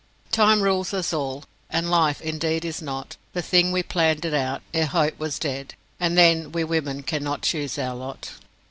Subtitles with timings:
[0.31, 1.43] "Time rules us all.
[1.69, 5.75] And life, indeed, is not The thing we planned it out, ere hope was dead;
[5.99, 8.31] And then, we women cannot choose our lot."